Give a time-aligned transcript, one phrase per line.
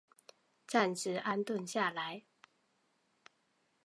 [0.65, 2.23] 暂时安顿下来